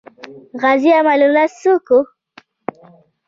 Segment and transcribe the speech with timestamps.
[0.61, 1.99] غازي امان الله څوک وو؟